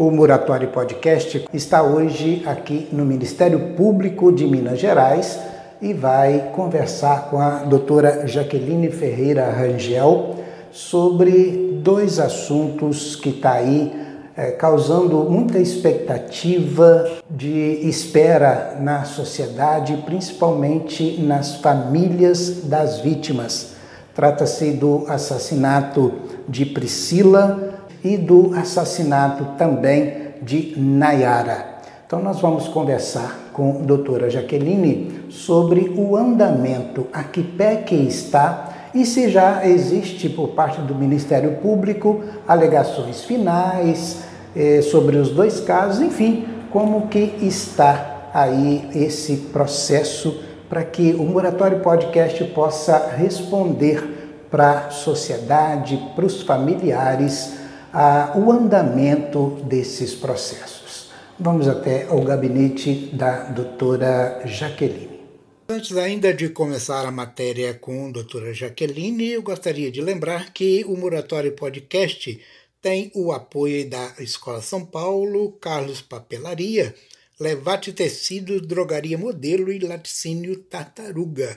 [0.00, 5.38] O Muratório Podcast está hoje aqui no Ministério Público de Minas Gerais
[5.78, 10.36] e vai conversar com a doutora Jaqueline Ferreira Rangel
[10.72, 13.92] sobre dois assuntos que está aí
[14.34, 23.72] é, causando muita expectativa de espera na sociedade, principalmente nas famílias das vítimas.
[24.14, 26.10] Trata-se do assassinato
[26.48, 27.69] de Priscila
[28.02, 31.66] e do assassinato também de Nayara.
[32.06, 37.94] Então, nós vamos conversar com a doutora Jaqueline sobre o andamento, a que pé que
[37.94, 44.18] está e se já existe por parte do Ministério Público alegações finais
[44.56, 51.24] eh, sobre os dois casos, enfim, como que está aí esse processo para que o
[51.24, 57.59] Moratório Podcast possa responder para a sociedade, para os familiares,
[57.92, 61.10] a, o andamento desses processos.
[61.38, 65.20] Vamos até ao gabinete da doutora Jaqueline.
[65.68, 70.84] Antes ainda de começar a matéria com a doutora Jaqueline, eu gostaria de lembrar que
[70.84, 72.40] o Moratório Podcast
[72.82, 76.94] tem o apoio da Escola São Paulo, Carlos Papelaria,
[77.38, 81.56] Levate Tecidos, Drogaria Modelo e Laticínio Tartaruga.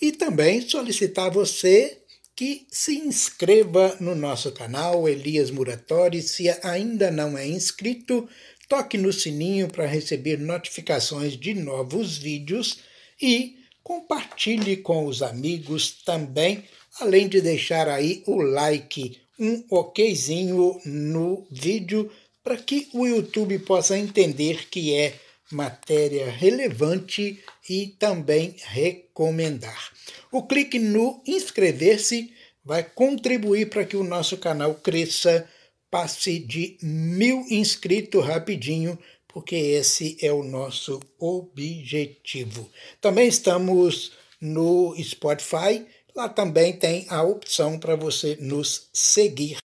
[0.00, 1.99] E também solicitar você
[2.40, 6.22] que se inscreva no nosso canal Elias Muratori.
[6.22, 8.26] Se ainda não é inscrito,
[8.66, 12.78] toque no sininho para receber notificações de novos vídeos
[13.20, 16.64] e compartilhe com os amigos também,
[16.98, 22.10] além de deixar aí o like, um okzinho no vídeo
[22.42, 25.12] para que o YouTube possa entender que é
[25.50, 29.92] matéria relevante e também recomendar.
[30.30, 32.32] O clique no inscrever-se
[32.64, 35.48] vai contribuir para que o nosso canal cresça,
[35.90, 38.96] passe de mil inscritos rapidinho
[39.32, 42.68] porque esse é o nosso objetivo.
[43.00, 49.58] Também estamos no Spotify, lá também tem a opção para você nos seguir.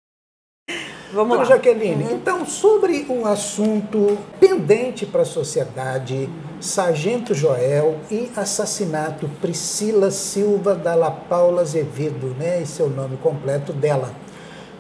[1.16, 1.56] Vamos então, lá.
[1.56, 2.12] Jaqueline, uhum.
[2.12, 11.10] então sobre um assunto pendente para a sociedade, Sargento Joel e assassinato Priscila Silva Dalla
[11.10, 12.62] Paula Azevedo, né?
[12.62, 14.12] Esse é o nome completo dela.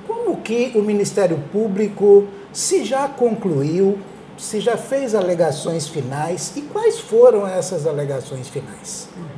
[0.05, 3.97] Como que o Ministério Público se já concluiu
[4.37, 9.07] se já fez alegações finais e quais foram essas alegações finais?
[9.15, 9.34] Uhum.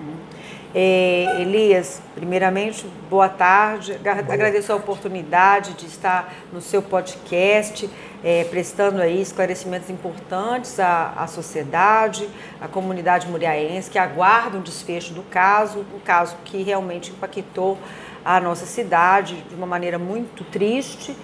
[0.80, 4.00] É, Elias, primeiramente, boa tarde.
[4.06, 7.90] Agradeço a oportunidade de estar no seu podcast,
[8.24, 12.30] é, prestando aí esclarecimentos importantes à, à sociedade,
[12.62, 17.76] à comunidade muriaense, que aguarda um desfecho do caso, um caso que realmente impactou
[18.24, 21.18] a nossa cidade de uma maneira muito triste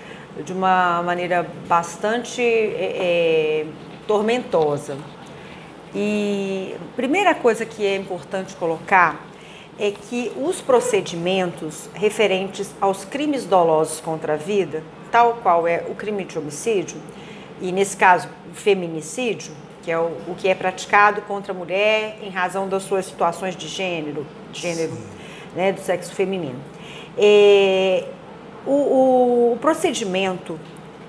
[0.44, 3.66] de uma maneira bastante é, é,
[4.08, 4.98] tormentosa.
[5.94, 9.32] E a primeira coisa que é importante colocar
[9.80, 15.96] é que os procedimentos referentes aos crimes dolosos contra a vida, tal qual é o
[15.96, 16.98] crime de homicídio,
[17.62, 19.52] e nesse caso o feminicídio,
[19.82, 23.56] que é o, o que é praticado contra a mulher em razão das suas situações
[23.56, 24.98] de gênero, gênero
[25.56, 26.60] né, do sexo feminino.
[27.18, 28.06] É,
[28.66, 30.60] o, o, o procedimento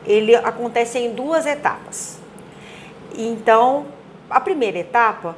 [0.07, 2.19] ele acontece em duas etapas.
[3.17, 3.87] Então,
[4.29, 5.37] a primeira etapa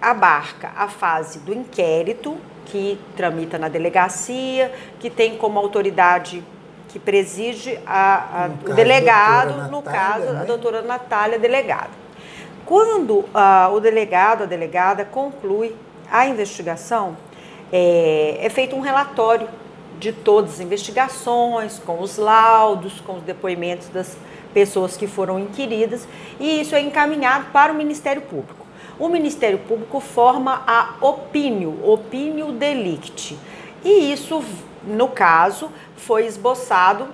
[0.00, 2.36] abarca a fase do inquérito,
[2.66, 6.44] que tramita na delegacia, que tem como autoridade
[6.88, 10.40] que preside a, a, o delegado, no caso, né?
[10.40, 11.90] a doutora Natália, delegada.
[12.64, 15.74] Quando uh, o delegado, a delegada, conclui
[16.10, 17.16] a investigação,
[17.72, 19.48] é, é feito um relatório
[19.98, 24.16] de todas as investigações, com os laudos, com os depoimentos das
[24.54, 26.06] pessoas que foram inquiridas,
[26.40, 28.67] e isso é encaminhado para o Ministério Público.
[28.98, 33.38] O Ministério Público forma a opínio, opínio delicti,
[33.84, 34.42] e isso,
[34.84, 37.06] no caso, foi esboçado,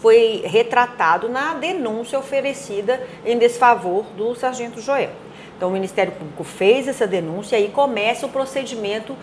[0.00, 5.10] foi retratado na denúncia oferecida em desfavor do Sargento Joel.
[5.56, 9.16] Então, o Ministério Público fez essa denúncia e começa o procedimento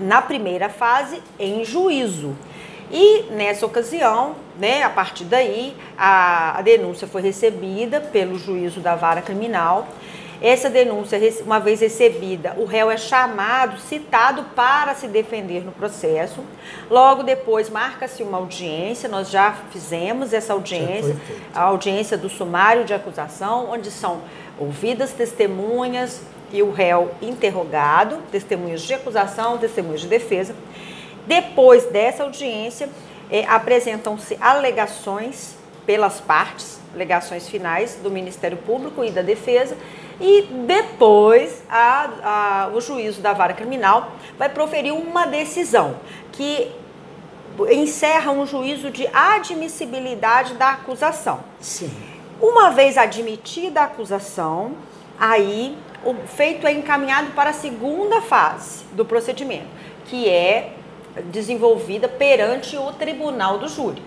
[0.00, 2.36] na primeira fase em juízo.
[2.90, 8.94] E nessa ocasião, né, a partir daí, a, a denúncia foi recebida pelo juízo da
[8.94, 9.88] vara criminal.
[10.40, 16.44] Essa denúncia, uma vez recebida, o réu é chamado, citado para se defender no processo.
[16.88, 21.16] Logo depois, marca-se uma audiência, nós já fizemos essa audiência,
[21.52, 24.20] a audiência do sumário de acusação, onde são
[24.58, 30.54] ouvidas testemunhas, e o réu interrogado, testemunhas de acusação, testemunhas de defesa.
[31.26, 32.88] Depois dessa audiência,
[33.30, 35.57] é, apresentam-se alegações
[35.88, 39.74] pelas partes, alegações finais do Ministério Público e da Defesa,
[40.20, 45.96] e depois a, a, o juízo da vara criminal vai proferir uma decisão
[46.30, 46.70] que
[47.70, 51.40] encerra um juízo de admissibilidade da acusação.
[51.58, 51.90] Sim.
[52.38, 54.72] Uma vez admitida a acusação,
[55.18, 55.74] aí
[56.04, 59.68] o feito é encaminhado para a segunda fase do procedimento,
[60.04, 60.74] que é
[61.30, 64.02] desenvolvida perante o tribunal do júri.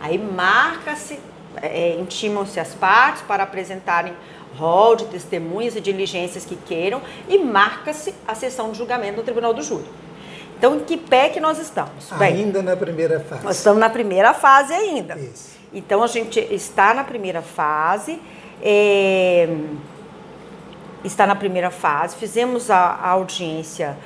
[0.00, 1.18] Aí marca-se,
[1.62, 4.14] é, intimam-se as partes para apresentarem
[4.56, 9.54] rol de testemunhas e diligências que queiram e marca-se a sessão de julgamento no tribunal
[9.54, 9.86] do júri.
[10.58, 12.10] Então, em que pé que nós estamos?
[12.18, 13.44] Bem, ainda na primeira fase.
[13.44, 15.16] Nós estamos na primeira fase ainda.
[15.18, 15.58] Isso.
[15.72, 18.20] Então, a gente está na primeira fase.
[18.62, 19.48] É,
[21.02, 22.16] está na primeira fase.
[22.16, 23.96] Fizemos a, a audiência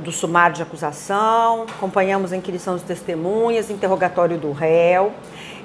[0.00, 5.12] do sumário de acusação, acompanhamos a inquirição de testemunhas, interrogatório do réu.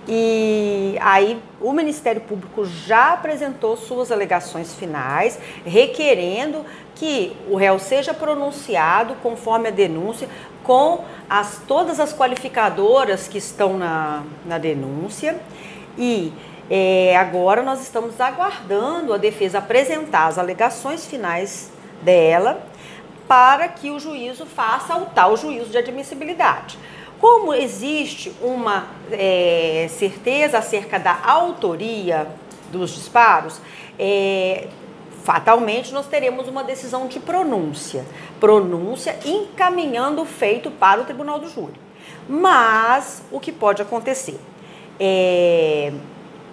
[0.08, 8.14] E aí o Ministério Público já apresentou suas alegações finais, requerendo que o réu seja
[8.14, 10.28] pronunciado conforme a denúncia,
[10.64, 15.40] com as, todas as qualificadoras que estão na, na denúncia.
[15.98, 16.34] E
[16.70, 21.72] é, agora nós estamos aguardando a defesa apresentar as alegações finais
[22.02, 22.69] dela
[23.30, 26.80] para que o juízo faça o tal juízo de admissibilidade.
[27.20, 32.28] Como existe uma é, certeza acerca da autoria
[32.72, 33.62] dos disparos,
[34.00, 34.68] é,
[35.24, 38.04] fatalmente nós teremos uma decisão de pronúncia.
[38.40, 41.80] Pronúncia encaminhando o feito para o tribunal do júri.
[42.28, 44.40] Mas o que pode acontecer?
[45.00, 45.94] É,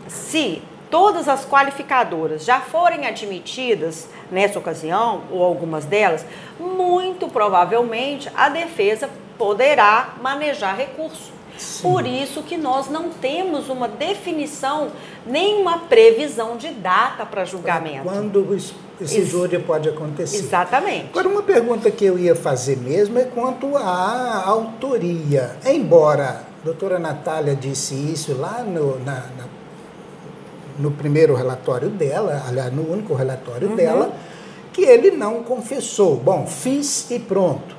[0.09, 6.25] se todas as qualificadoras já forem admitidas nessa ocasião, ou algumas delas,
[6.59, 11.37] muito provavelmente a defesa poderá manejar recurso.
[11.59, 11.83] Sim.
[11.83, 14.89] Por isso que nós não temos uma definição,
[15.27, 18.03] nem uma previsão de data para julgamento.
[18.05, 18.75] Quando esse
[19.19, 20.39] Ex júri pode acontecer.
[20.39, 21.09] Exatamente.
[21.11, 25.57] Agora, uma pergunta que eu ia fazer mesmo é quanto à autoria.
[25.67, 29.45] Embora a doutora Natália disse isso lá no, na, na,
[30.79, 33.77] no primeiro relatório dela, aliás, no único relatório uhum.
[33.77, 34.13] dela,
[34.73, 36.17] que ele não confessou.
[36.17, 37.75] Bom, fiz e pronto.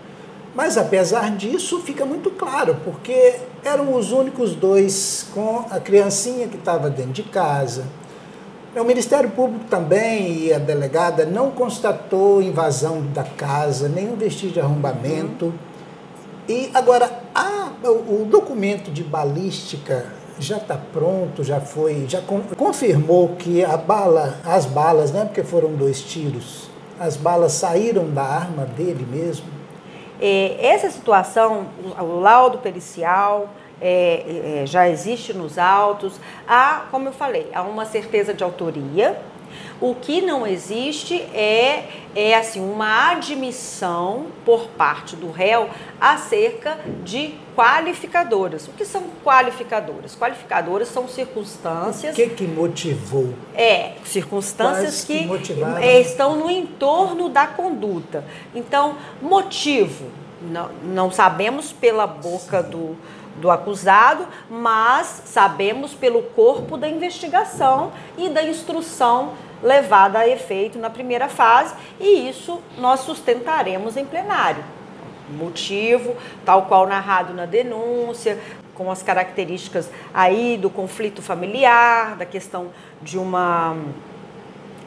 [0.56, 6.58] Mas apesar disso, fica muito claro, porque eram os únicos dois com a criancinha que
[6.58, 7.86] estava dentro de casa.
[8.76, 14.60] O Ministério Público também e a delegada não constatou invasão da casa, nenhum vestígio de
[14.60, 15.46] arrombamento.
[15.46, 15.54] Uhum.
[16.50, 22.42] E agora, a, o, o documento de balística já está pronto, já foi, já con
[22.56, 26.69] confirmou que a bala, as balas, né, porque foram dois tiros,
[27.00, 29.45] as balas saíram da arma dele mesmo.
[30.19, 31.68] É, essa situação,
[32.00, 33.50] o laudo pericial
[33.80, 39.19] é, é, já existe nos autos, há, como eu falei, há uma certeza de autoria.
[39.80, 45.69] O que não existe é, é assim uma admissão por parte do réu
[46.01, 48.68] acerca de qualificadoras.
[48.68, 50.15] O que são qualificadoras?
[50.15, 52.13] Qualificadoras são circunstâncias.
[52.13, 53.33] O que, que motivou?
[53.54, 55.54] É, circunstâncias que, que
[56.01, 58.24] estão no entorno da conduta.
[58.56, 60.06] Então, motivo,
[60.42, 62.95] não, não sabemos pela boca do,
[63.39, 70.90] do acusado, mas sabemos pelo corpo da investigação e da instrução levada a efeito na
[70.90, 74.64] primeira fase, e isso nós sustentaremos em plenário
[75.30, 78.40] motivo, tal qual narrado na denúncia,
[78.74, 82.68] com as características aí do conflito familiar, da questão
[83.02, 83.76] de uma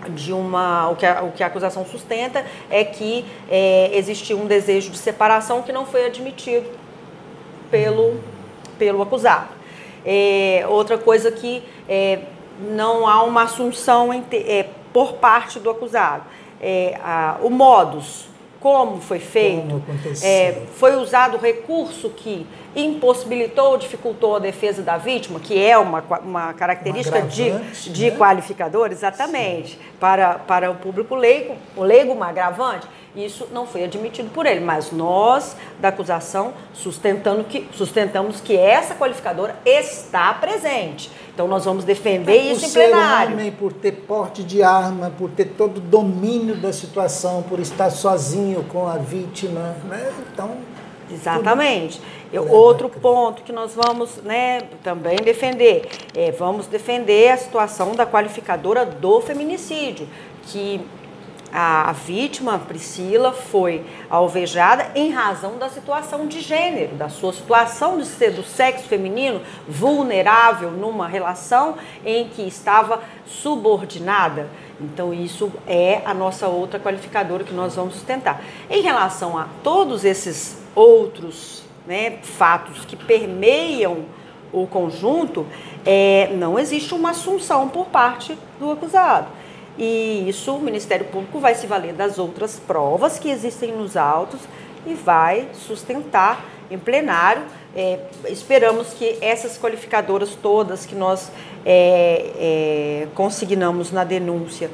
[0.09, 4.47] de uma o que a, o que a acusação sustenta é que é, existiu um
[4.47, 6.71] desejo de separação que não foi admitido
[7.71, 8.19] pelo
[8.79, 9.49] pelo acusado.
[10.07, 12.21] É, outra coisa que é,
[12.61, 16.25] não há uma assunção é, por parte do acusado.
[16.61, 18.29] É, a, o modus
[18.61, 25.41] como foi feito, como é, foi usado recurso que impossibilitou, dificultou a defesa da vítima,
[25.41, 27.51] que é uma, uma característica uma de,
[27.91, 28.17] de né?
[28.17, 34.31] qualificador, exatamente, para, para o público leigo, o leigo uma agravante, isso não foi admitido
[34.31, 41.11] por ele, mas nós, da acusação, sustentando que, sustentamos que essa qualificadora está presente.
[41.35, 43.33] Então nós vamos defender é isso em plenário.
[43.33, 47.91] Homem, por ter porte de arma, por ter todo o domínio da situação, por estar
[47.91, 50.13] sozinho com a vítima, né?
[50.33, 50.80] Então.
[51.13, 52.01] Exatamente.
[52.33, 58.07] Eu, outro ponto que nós vamos né, também defender, é, vamos defender a situação da
[58.07, 60.09] qualificadora do feminicídio,
[60.45, 60.81] que
[61.53, 67.99] a, a vítima, Priscila, foi alvejada em razão da situação de gênero, da sua situação
[67.99, 74.49] de ser do sexo feminino vulnerável numa relação em que estava subordinada.
[74.81, 78.41] Então, isso é a nossa outra qualificadora que nós vamos sustentar.
[78.71, 84.05] Em relação a todos esses outros né, fatos que permeiam
[84.53, 85.47] o conjunto,
[85.85, 89.29] é, não existe uma assunção por parte do acusado.
[89.79, 94.41] E isso o Ministério Público vai se valer das outras provas que existem nos autos
[94.87, 97.43] e vai sustentar em plenário.
[97.75, 101.31] É, esperamos que essas qualificadoras todas que nós
[101.65, 104.71] é, é, consignamos na denúncia,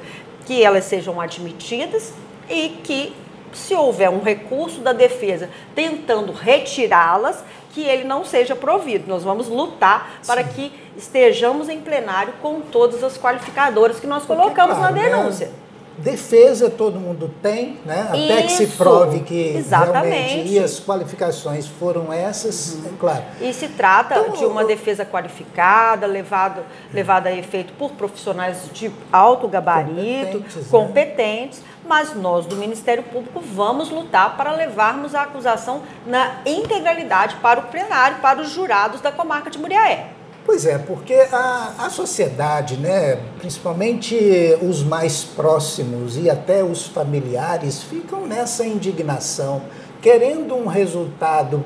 [0.46, 2.12] que elas sejam admitidas
[2.48, 3.12] e que,
[3.56, 9.04] se houver um recurso da defesa tentando retirá-las, que ele não seja provido.
[9.06, 10.50] Nós vamos lutar para Sim.
[10.50, 15.10] que estejamos em plenário com todas as qualificadoras que nós Porque, colocamos claro, na né,
[15.10, 15.46] denúncia.
[15.48, 15.52] Né?
[15.98, 18.08] Defesa todo mundo tem, né?
[18.10, 20.10] Até Isso, que se prove que exatamente.
[20.10, 22.90] realmente e as qualificações foram essas, uhum.
[22.94, 23.22] é claro.
[23.40, 28.90] E se trata então, de uma defesa qualificada, levada, levada a efeito por profissionais de
[29.10, 30.64] alto gabarito, competentes, né?
[30.70, 31.66] competentes né?
[31.88, 37.64] Mas nós do Ministério Público vamos lutar para levarmos a acusação na integralidade para o
[37.64, 40.10] plenário, para os jurados da comarca de Muriaé.
[40.44, 44.16] Pois é, porque a, a sociedade, né, principalmente
[44.62, 49.62] os mais próximos e até os familiares, ficam nessa indignação,
[50.00, 51.64] querendo um resultado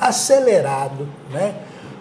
[0.00, 1.54] acelerado, né?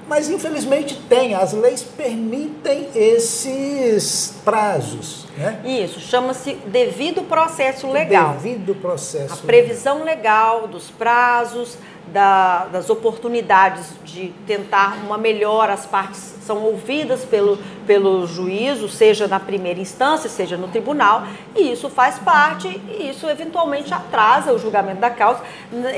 [0.07, 5.25] Mas infelizmente tem, as leis permitem esses prazos.
[5.37, 5.61] Né?
[5.65, 8.33] Isso, chama-se devido processo legal.
[8.35, 9.33] Devido processo.
[9.33, 11.77] A previsão legal dos prazos,
[12.11, 19.27] da, das oportunidades de tentar uma melhora, as partes são ouvidas pelo, pelo juízo, seja
[19.27, 21.23] na primeira instância, seja no tribunal,
[21.55, 25.41] e isso faz parte, e isso eventualmente atrasa o julgamento da causa,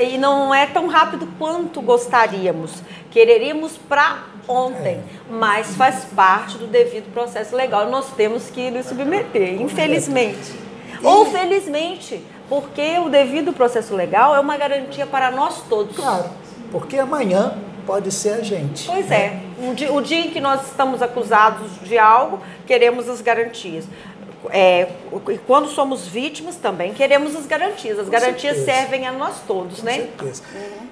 [0.02, 2.82] e não é tão rápido quanto gostaríamos.
[3.10, 5.02] Quereríamos para ontem, é.
[5.30, 10.70] mas faz parte do devido processo legal, nós temos que nos submeter, infelizmente.
[11.02, 15.96] Ou felizmente, porque o devido processo legal é uma garantia para nós todos.
[15.96, 16.28] Claro,
[16.72, 18.86] porque amanhã pode ser a gente.
[18.86, 19.40] Pois né?
[19.60, 23.84] é, o dia, o dia em que nós estamos acusados de algo, queremos as garantias.
[24.48, 24.88] É,
[25.46, 27.98] quando somos vítimas também queremos as garantias.
[27.98, 28.78] As Com garantias certeza.
[28.78, 29.94] servem a nós todos, Com né?
[29.94, 30.42] Certeza.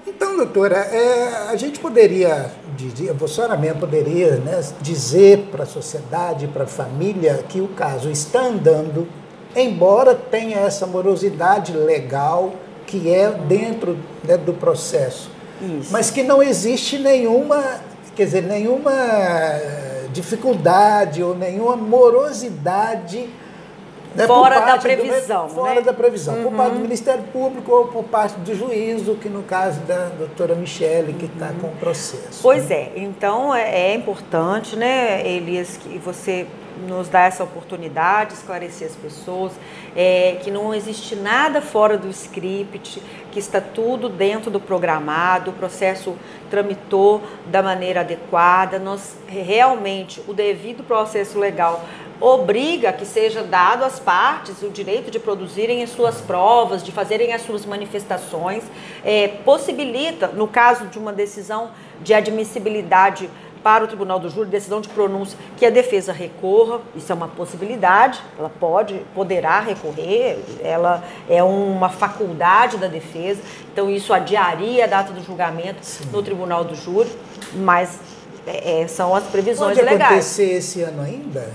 [0.06, 6.46] Então, doutora, é, a gente poderia, a senhora mesmo poderia né, dizer para a sociedade,
[6.46, 9.08] para a família, que o caso está andando
[9.54, 12.52] embora tenha essa morosidade legal
[12.86, 15.92] que é dentro né, do processo, Isso.
[15.92, 17.62] mas que não existe nenhuma,
[18.16, 18.92] quer dizer, nenhuma
[20.12, 23.28] dificuldade ou nenhuma morosidade
[24.14, 25.46] né, fora da previsão.
[25.46, 25.80] Do, fora né?
[25.82, 26.42] da previsão, uhum.
[26.44, 30.54] por parte do Ministério Público ou por parte do juízo, que no caso da doutora
[30.54, 31.60] Michele, que está uhum.
[31.60, 32.40] com o processo.
[32.42, 32.76] Pois né?
[32.76, 36.46] é, então é, é importante, né, Elias, que você
[36.78, 39.52] nos dá essa oportunidade de esclarecer as pessoas,
[39.96, 45.54] é, que não existe nada fora do script, que está tudo dentro do programado, o
[45.54, 46.16] processo
[46.50, 51.84] tramitou da maneira adequada, nós realmente, o devido processo legal
[52.20, 57.32] obriga que seja dado às partes o direito de produzirem as suas provas, de fazerem
[57.32, 58.64] as suas manifestações,
[59.04, 61.70] é, possibilita, no caso de uma decisão
[62.02, 63.30] de admissibilidade
[63.62, 67.28] para o Tribunal do Júri, decisão de pronúncia, que a defesa recorra, isso é uma
[67.28, 73.40] possibilidade, ela pode, poderá recorrer, ela é uma faculdade da defesa,
[73.72, 76.08] então isso adiaria a data do julgamento Sim.
[76.12, 77.10] no Tribunal do Júri,
[77.54, 77.98] mas
[78.46, 79.98] é, é são as previsões pode legais.
[79.98, 81.48] Pode acontecer esse ano ainda?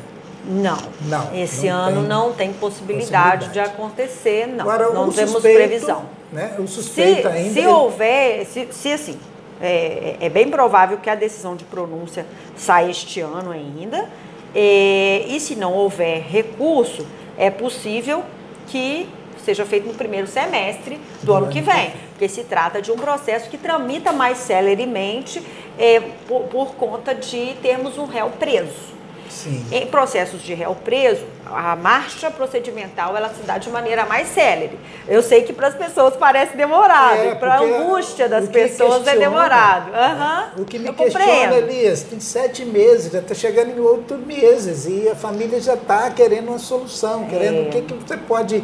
[0.46, 0.78] Não.
[1.02, 1.34] Não.
[1.34, 4.70] Esse não ano tem não tem possibilidade, possibilidade, de acontecer, não.
[4.70, 6.06] Agora, não temos suspeito, previsão.
[6.32, 7.62] Né, o suspeito se, ainda.
[7.62, 9.20] Se houver, se, se assim,
[9.62, 14.10] é, é, bem provável que a decisão de pronúncia saia este ano ainda.
[14.56, 17.06] É, e se não houver recurso,
[17.38, 18.24] é possível
[18.68, 19.08] que
[19.44, 22.96] seja feito no primeiro semestre do, do ano que vem, porque se trata de um
[22.96, 25.42] processo que tramita mais celeremente
[25.78, 28.94] é, por, por conta de termos um réu preso.
[29.34, 29.66] Sim.
[29.72, 34.78] Em processos de réu preso, a marcha procedimental ela se dá de maneira mais célere.
[35.08, 39.18] Eu sei que para as pessoas parece demorado, é, para a angústia das pessoas é
[39.18, 39.92] demorado.
[39.92, 41.56] Uhum, o que me eu questiona, compreendo.
[41.56, 46.12] Elias, tem sete meses, já está chegando em outros meses e a família já está
[46.12, 47.62] querendo uma solução, querendo é.
[47.62, 48.64] o que, que você pode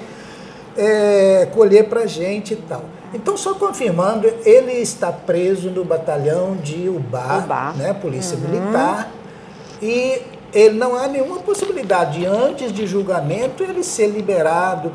[0.77, 2.83] é, colher para a gente e tal.
[3.11, 7.73] Então, só confirmando, ele está preso no batalhão de Ubá, Ubá.
[7.75, 8.43] Né, Polícia uhum.
[8.43, 9.11] Militar,
[9.81, 10.21] e
[10.53, 14.91] ele não há nenhuma possibilidade de, antes de julgamento, ele ser liberado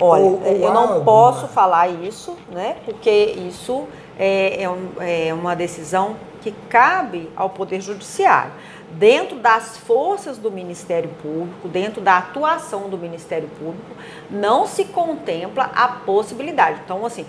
[0.00, 2.76] Olha, ou, ou eu não posso falar isso, né?
[2.84, 3.86] Porque isso
[4.18, 8.52] é, é, um, é uma decisão que cabe ao Poder Judiciário
[8.90, 13.90] dentro das forças do Ministério Público, dentro da atuação do Ministério Público,
[14.30, 16.80] não se contempla a possibilidade.
[16.84, 17.26] Então, assim,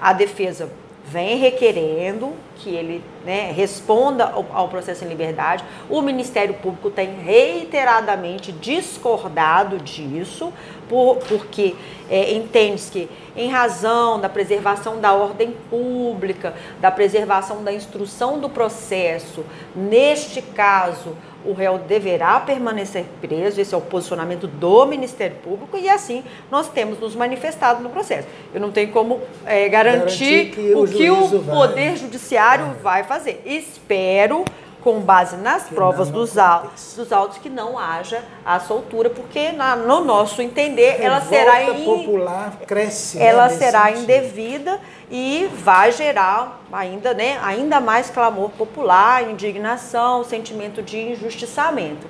[0.00, 0.70] a defesa
[1.10, 5.64] vem requerendo que ele né, responda ao, ao, processo em liberdade.
[5.88, 10.52] O Ministério Público tem reiteradamente discordado disso,
[10.88, 11.74] por, porque
[12.08, 18.48] é, entende que, em razão da preservação da ordem pública, da preservação da instrução do
[18.48, 25.76] processo, neste caso, o réu deverá permanecer preso, esse é o posicionamento do Ministério Público,
[25.76, 28.28] e assim nós temos nos manifestado no processo.
[28.54, 33.04] Eu não tenho como é, garantir, garantir que o, o que o Poder Judiciário vai
[33.04, 33.42] fazer.
[33.44, 34.44] Espero
[34.82, 39.52] com base nas que provas dos autos, dos autos que não haja a soltura, porque
[39.52, 44.02] na, no nosso entender Revolta ela será in, popular cresce, né, ela né, será sentido.
[44.02, 52.06] indevida e vai gerar ainda, né, ainda mais clamor popular, indignação, sentimento de injustiçamento.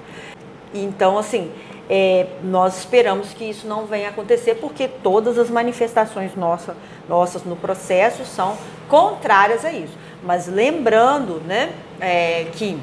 [0.73, 1.51] Então, assim,
[1.93, 6.77] é, nós esperamos que isso não venha acontecer, porque todas as manifestações nossa,
[7.09, 8.57] nossas no processo são
[8.89, 9.99] contrárias a isso.
[10.23, 12.79] Mas lembrando né, é, que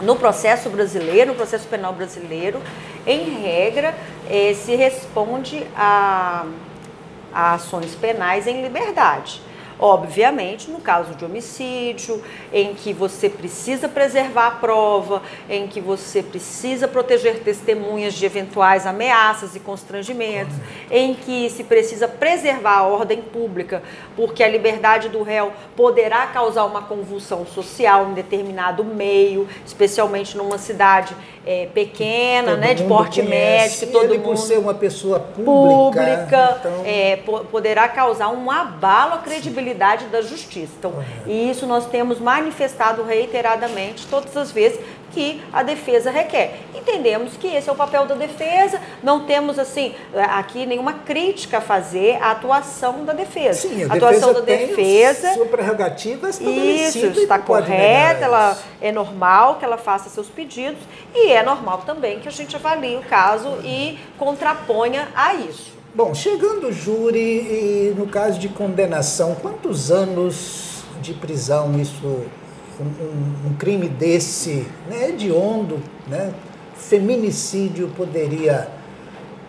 [0.00, 2.60] no processo brasileiro, no processo penal brasileiro,
[3.06, 3.94] em regra,
[4.28, 6.46] é, se responde a,
[7.32, 9.40] a ações penais em liberdade.
[9.78, 12.20] Obviamente, no caso de homicídio,
[12.52, 18.86] em que você precisa preservar a prova, em que você precisa proteger testemunhas de eventuais
[18.86, 20.54] ameaças e constrangimentos,
[20.90, 23.80] em que se precisa preservar a ordem pública,
[24.16, 30.58] porque a liberdade do réu poderá causar uma convulsão social em determinado meio, especialmente numa
[30.58, 31.14] cidade
[31.46, 35.20] é, pequena, todo né, de porte médio, que todo ele, mundo por ser uma pessoa
[35.20, 36.82] pública, pública então...
[36.84, 37.16] é,
[37.50, 40.08] poderá causar um abalo à credibilidade Sim.
[40.08, 40.72] da justiça.
[40.78, 40.92] Então,
[41.26, 44.78] e isso nós temos manifestado reiteradamente todas as vezes
[45.12, 46.60] que a defesa requer.
[46.74, 51.60] Entendemos que esse é o papel da defesa, não temos assim aqui nenhuma crítica a
[51.60, 53.68] fazer à atuação da defesa.
[53.68, 59.56] Sim, a, a atuação defesa da defesa sua prerrogativa isso está correta, ela é normal
[59.56, 60.80] que ela faça seus pedidos
[61.14, 65.77] e é normal também que a gente avalie o caso e contraponha a isso.
[65.94, 72.26] Bom, chegando o júri e no caso de condenação, quantos anos de prisão isso
[72.80, 76.32] um, um, crime desse, né, hediondo, né,
[76.76, 78.68] feminicídio poderia.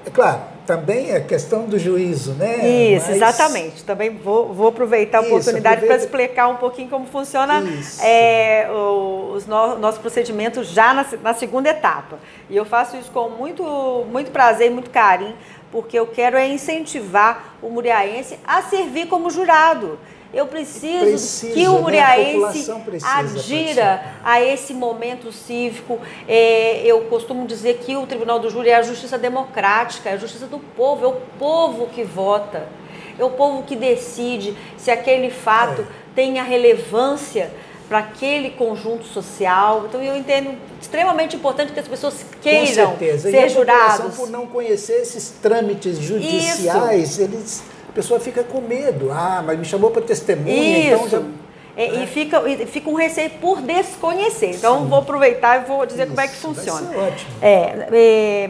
[0.05, 2.57] É claro, também é questão do juízo, né?
[2.95, 3.15] Isso, Mas...
[3.15, 3.83] exatamente.
[3.83, 6.07] Também vou, vou aproveitar a Isso, oportunidade aproveita...
[6.07, 7.63] para explicar um pouquinho como funciona
[8.03, 12.19] é, o, os no, nosso procedimento já na, na segunda etapa.
[12.49, 13.63] E eu faço isso com muito,
[14.11, 15.35] muito prazer e muito carinho,
[15.71, 19.99] porque eu quero é incentivar o muriaense a servir como jurado.
[20.31, 21.79] Eu preciso precisa, que o né?
[21.79, 22.99] muriaense né?
[23.03, 25.99] adira a esse momento cívico.
[26.27, 30.17] É, eu costumo dizer que o Tribunal do Júri é a justiça democrática, é a
[30.17, 32.67] justiça do povo, é o povo que vota,
[33.17, 35.85] é o povo que decide se aquele fato é.
[36.13, 37.51] tem a relevância
[37.89, 39.85] para aquele conjunto social.
[39.89, 44.15] Então eu entendo extremamente importante que as pessoas queiram ser e jurados.
[44.15, 47.21] por não conhecer esses trâmites judiciais, Isso.
[47.21, 49.11] eles a pessoa fica com medo.
[49.11, 51.07] Ah, mas me chamou para testemunha, Isso.
[51.07, 51.21] então já.
[51.75, 54.51] É, e, fica, e fica um receio por desconhecer.
[54.51, 54.87] Então, Sim.
[54.89, 56.89] vou aproveitar e vou dizer Isso, como é que funciona.
[56.89, 57.31] Ser ótimo.
[57.41, 58.49] É, é,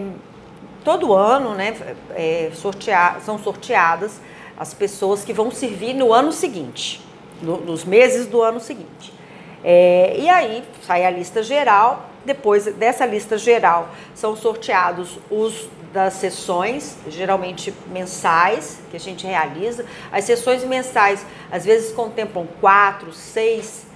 [0.84, 1.76] todo ano, né,
[2.16, 4.14] é, sortear, são sorteadas
[4.58, 7.02] as pessoas que vão servir no ano seguinte,
[7.42, 9.19] no, nos meses do ano seguinte.
[9.64, 12.08] É, e aí sai a lista geral.
[12.26, 19.86] Depois dessa lista geral, são sorteados os das sessões, geralmente mensais, que a gente realiza.
[20.12, 23.88] As sessões mensais às vezes contemplam quatro, seis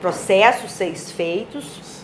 [0.00, 2.02] processos, seis feitos.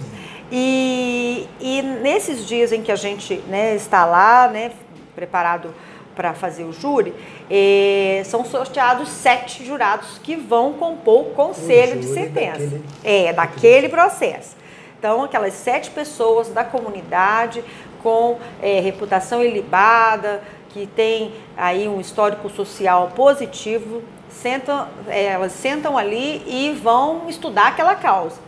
[0.50, 4.72] E, e nesses dias em que a gente né, está lá, né,
[5.14, 5.74] preparado
[6.18, 7.14] para fazer o júri,
[7.48, 12.58] eh, são sorteados sete jurados que vão compor o conselho o de sentença.
[12.58, 14.56] Daquele, é, daquele processo.
[14.98, 17.62] Então, aquelas sete pessoas da comunidade
[18.02, 25.96] com é, reputação ilibada, que tem aí um histórico social positivo, sentam, é, elas sentam
[25.96, 28.40] ali e vão estudar aquela causa.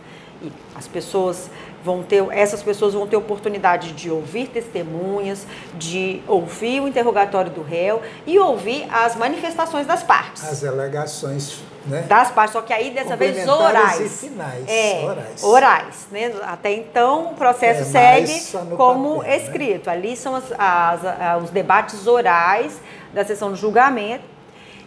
[0.43, 1.49] E as pessoas
[1.83, 7.61] vão ter, essas pessoas vão ter oportunidade de ouvir testemunhas, de ouvir o interrogatório do
[7.61, 10.43] réu e ouvir as manifestações das partes.
[10.43, 12.05] As alegações né?
[12.07, 13.99] Das partes, só que aí dessa vez orais.
[13.99, 15.43] E finais, é, orais.
[15.43, 16.31] Orais, né?
[16.43, 17.85] Até então o processo é,
[18.25, 19.37] segue como papel, né?
[19.37, 19.87] escrito.
[19.87, 19.93] Né?
[19.93, 22.79] Ali são as, as, os debates orais
[23.13, 24.23] da sessão de julgamento.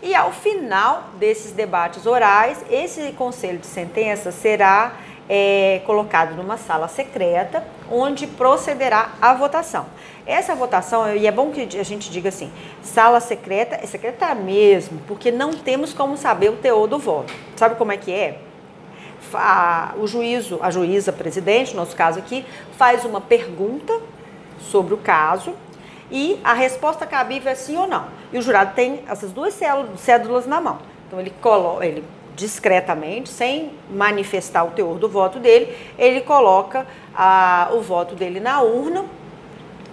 [0.03, 4.93] E ao final desses debates orais, esse conselho de sentença será
[5.29, 9.87] é, colocado numa sala secreta, onde procederá a votação.
[10.27, 12.51] Essa votação, e é bom que a gente diga assim,
[12.83, 17.33] sala secreta é secreta mesmo, porque não temos como saber o teor do voto.
[17.57, 18.39] Sabe como é que é?
[19.35, 22.45] A, o juízo, a juíza presidente, no nosso caso aqui,
[22.79, 24.01] faz uma pergunta
[24.61, 25.55] sobre o caso
[26.11, 28.07] e a resposta cabível é sim ou não.
[28.33, 29.59] E o jurado tem essas duas
[29.97, 30.79] cédulas na mão.
[31.07, 32.05] Então ele coloca, ele
[32.37, 38.61] discretamente, sem manifestar o teor do voto dele, ele coloca a, o voto dele na
[38.61, 39.05] urna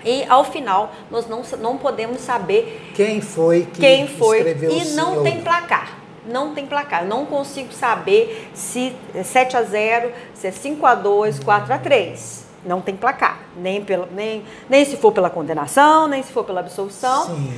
[0.03, 4.85] e ao final nós não, não podemos saber quem foi que quem foi escreveu e
[4.91, 5.97] não tem placar.
[6.25, 7.03] Não tem placar.
[7.03, 11.77] Não consigo saber se é 7 a 0, se é 5 a 2, 4 a
[11.79, 12.45] 3.
[12.63, 13.39] Não tem placar.
[13.57, 17.25] Nem, pela, nem, nem se for pela condenação, nem se for pela absolução.
[17.25, 17.51] Sim.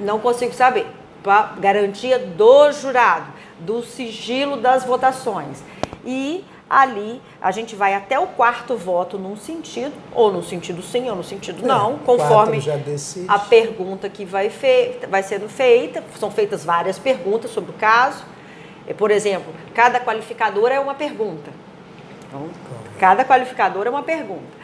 [0.00, 0.86] Não consigo saber.
[1.22, 3.26] Para garantia do jurado
[3.60, 5.62] do sigilo das votações.
[6.04, 11.08] E ali a gente vai até o quarto voto num sentido, ou no sentido sim,
[11.08, 12.60] ou no sentido é, não, conforme
[13.26, 16.02] a pergunta que vai, fe vai sendo feita.
[16.18, 18.24] São feitas várias perguntas sobre o caso.
[18.86, 21.50] É, por exemplo, cada qualificador é uma pergunta.
[22.26, 22.48] Então,
[22.98, 24.58] cada qualificador é uma pergunta.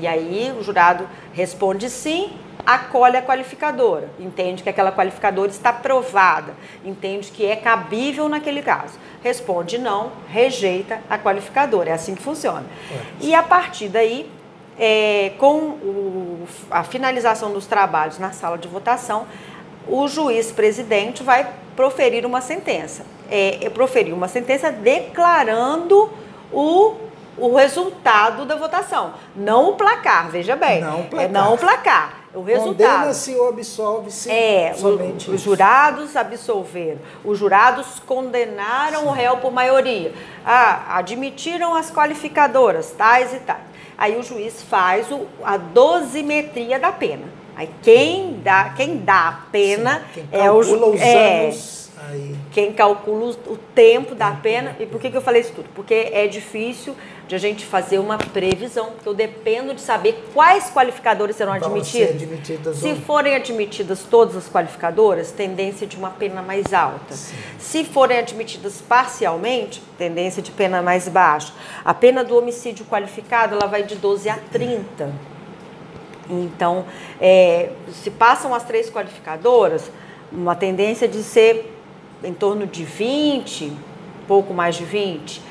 [0.00, 2.32] E aí o jurado responde sim
[2.64, 8.98] acolhe a qualificadora, entende que aquela qualificadora está provada, entende que é cabível naquele caso.
[9.22, 11.90] Responde não, rejeita a qualificadora.
[11.90, 12.64] É assim que funciona.
[12.90, 13.00] É.
[13.20, 14.30] E a partir daí,
[14.78, 19.26] é, com o, a finalização dos trabalhos na sala de votação,
[19.88, 23.04] o juiz presidente vai proferir uma sentença.
[23.30, 26.10] É, é proferir uma sentença declarando
[26.52, 27.06] o
[27.38, 30.80] o resultado da votação, não o placar, veja bem.
[30.80, 31.26] Não o placar.
[31.26, 32.98] É não o placar o resultado.
[32.98, 36.98] Condena-se ou absolve-se é, somente o, Os jurados absolveram.
[37.24, 39.06] Os jurados condenaram Sim.
[39.06, 40.12] o réu por maioria.
[40.44, 43.60] Ah, admitiram as qualificadoras, tais e tais.
[43.98, 47.24] Aí o juiz faz o, a dosimetria da pena.
[47.56, 50.60] Aí quem dá, quem dá a pena Sim, é o.
[50.98, 51.50] É,
[52.08, 52.36] Aí.
[52.52, 54.76] Quem calcula o tempo da pena.
[54.78, 55.68] E por que, que eu falei isso tudo?
[55.74, 56.94] Porque é difícil
[57.26, 62.78] de a gente fazer uma previsão, porque eu dependo de saber quais qualificadores serão admitidos.
[62.78, 67.14] Se forem admitidas todas as qualificadoras, tendência de uma pena mais alta.
[67.14, 67.34] Sim.
[67.58, 71.52] Se forem admitidas parcialmente, tendência de pena mais baixa.
[71.84, 75.12] A pena do homicídio qualificado ela vai de 12 a 30.
[76.28, 76.84] Então,
[77.20, 79.90] é, se passam as três qualificadoras,
[80.30, 81.75] uma tendência de ser
[82.22, 83.72] em torno de 20,
[84.26, 85.42] pouco mais de 20.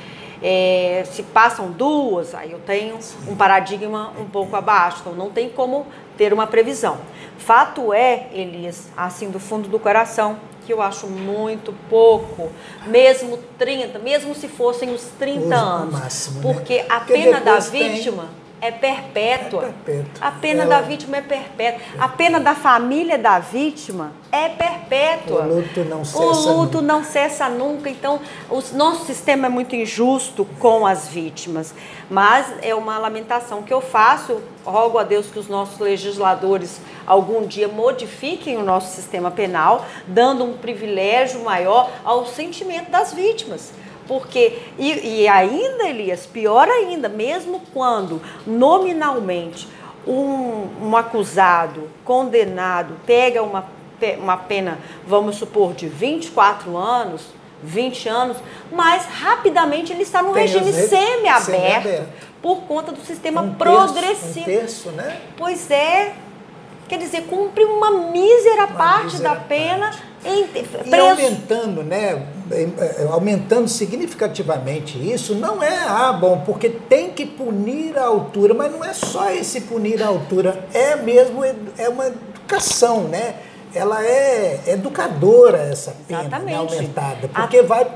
[0.41, 5.49] É, se passam duas, aí eu tenho um paradigma um pouco abaixo, então não tem
[5.49, 6.97] como ter uma previsão.
[7.38, 12.51] Fato é, Elias, assim do fundo do coração, que eu acho muito pouco,
[12.88, 16.54] mesmo 30, mesmo se fossem os 30 anos, máximo, né?
[16.54, 16.86] porque né?
[16.89, 19.65] a porque pena da vítima tem é perpétua.
[19.65, 20.28] É perpétua.
[20.28, 20.76] A pena Ela...
[20.76, 21.82] da vítima é perpétua.
[22.00, 25.44] A pena da família da vítima é perpétua.
[25.44, 26.94] O luto não cessa O luto nunca.
[26.94, 27.89] não cessa nunca.
[27.89, 31.74] Então, o nosso sistema é muito injusto com as vítimas.
[32.10, 34.41] Mas é uma lamentação que eu faço.
[34.65, 40.44] Rogo a Deus que os nossos legisladores algum dia modifiquem o nosso sistema penal, dando
[40.44, 43.72] um privilégio maior ao sentimento das vítimas.
[44.08, 49.68] Porque, e, e ainda, Elias, pior ainda, mesmo quando nominalmente
[50.08, 53.65] um, um acusado, condenado, pega uma,
[54.20, 57.24] uma pena, vamos supor, de 24 anos,
[57.63, 58.38] 20 anos,
[58.72, 62.08] mas rapidamente ele está no Tem regime semi-aberto
[62.41, 64.46] por conta do sistema um progressivo.
[64.46, 65.20] Terço, um terço, né?
[65.38, 66.13] Pois é.
[66.88, 69.89] Quer dizer, cumpre uma mísera uma parte mísera da pena.
[69.89, 72.28] Parte e aumentando, né?
[73.12, 78.84] Aumentando significativamente isso, não é, ah, bom, porque tem que punir a altura, mas não
[78.84, 83.36] é só esse punir a altura, é mesmo, é uma educação, né?
[83.74, 87.64] Ela é educadora, essa pena né, aumentada, porque a...
[87.64, 87.88] vai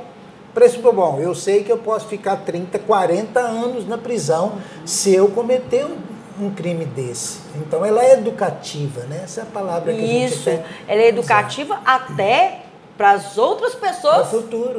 [0.54, 5.30] preço bom, eu sei que eu posso ficar 30, 40 anos na prisão se eu
[5.30, 6.10] cometer um
[6.42, 7.40] um crime desse.
[7.56, 9.22] Então ela é educativa, né?
[9.24, 11.96] Essa é a palavra que Isso, a gente Isso, ela é educativa usar.
[11.96, 12.62] até
[13.00, 14.28] para as outras pessoas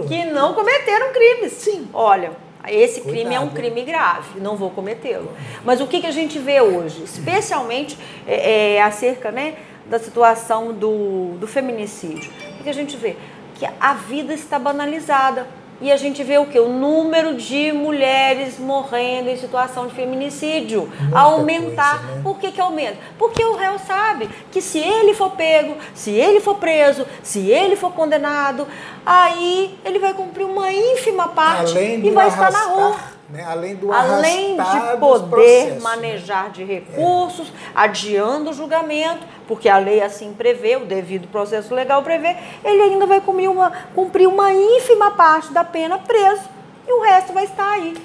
[0.07, 1.55] que não cometeram crimes.
[1.55, 1.89] Sim.
[1.91, 2.33] Olha,
[2.69, 3.15] esse Cuidado.
[3.15, 5.33] crime é um crime grave, não vou cometê-lo.
[5.65, 9.55] Mas o que, que a gente vê hoje, especialmente é, é, acerca né,
[9.87, 12.31] da situação do, do feminicídio?
[12.31, 13.17] O que, que a gente vê?
[13.55, 15.47] Que a vida está banalizada.
[15.81, 16.59] E a gente vê o que?
[16.59, 21.99] O número de mulheres morrendo em situação de feminicídio Muita aumentar.
[22.01, 22.21] Coisa, né?
[22.23, 22.99] Por que, que aumenta?
[23.19, 27.77] Porque o réu sabe que se ele for pego, se ele for preso, se ele
[27.77, 28.67] for condenado,
[29.07, 33.20] aí ele vai cumprir uma ínfima parte e vai estar na rua.
[33.33, 33.45] Né?
[33.45, 35.81] Além do Além de poder né?
[35.81, 36.51] manejar né?
[36.51, 37.53] de recursos, é.
[37.75, 43.07] adiando o julgamento, porque a lei assim prevê, o devido processo legal prevê, ele ainda
[43.07, 46.43] vai cumprir uma, cumprir uma ínfima parte da pena preso
[46.89, 47.97] e o resto vai estar aí.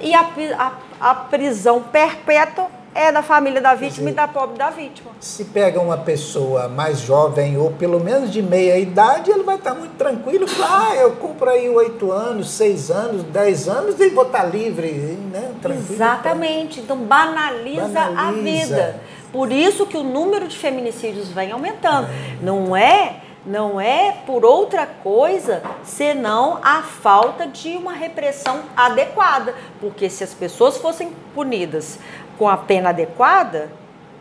[0.00, 0.26] E a,
[0.58, 5.12] a, a prisão perpétua é da família da vítima e da pobre da vítima.
[5.20, 9.72] Se pega uma pessoa mais jovem ou pelo menos de meia idade, ele vai estar
[9.72, 10.46] muito tranquilo.
[10.60, 14.90] Ah, eu compro aí oito anos, seis anos, dez anos e vou estar livre,
[15.32, 15.52] né?
[15.62, 15.92] Tranquilo.
[15.92, 16.80] Exatamente.
[16.80, 19.00] Então banaliza, banaliza, a vida.
[19.32, 22.08] Por isso que o número de feminicídios vem aumentando.
[22.08, 22.42] É.
[22.42, 29.54] Não é não é por outra coisa senão a falta de uma repressão adequada.
[29.80, 31.98] Porque se as pessoas fossem punidas
[32.38, 33.70] com a pena adequada,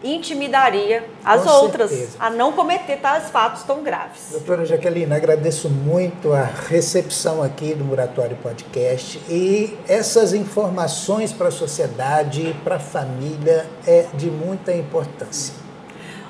[0.04, 2.18] intimidaria as com outras certeza.
[2.20, 4.30] a não cometer tais fatos tão graves.
[4.32, 11.52] Doutora Jaqueline, agradeço muito a recepção aqui do Muratório Podcast e essas informações para a
[11.52, 15.67] sociedade, para a família, é de muita importância.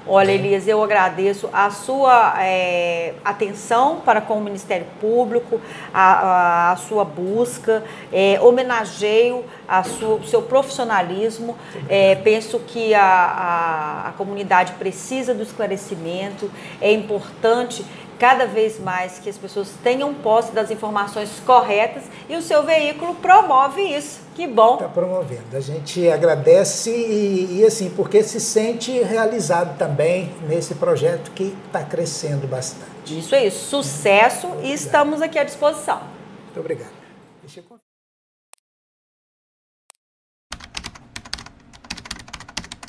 [0.09, 5.59] Olha, Elias, eu agradeço a sua é, atenção para com o Ministério Público,
[5.93, 11.57] a, a, a sua busca, é, homenageio a o seu profissionalismo.
[11.89, 17.85] É, penso que a, a, a comunidade precisa do esclarecimento, é importante
[18.19, 23.15] cada vez mais que as pessoas tenham posse das informações corretas e o seu veículo
[23.15, 24.27] promove isso.
[24.35, 24.75] Que bom.
[24.75, 25.55] Está promovendo.
[25.55, 31.83] A gente agradece e, e, assim, porque se sente realizado também nesse projeto que está
[31.83, 33.17] crescendo bastante.
[33.17, 36.01] Isso aí, sucesso e estamos aqui à disposição.
[36.45, 37.86] Muito obrigado.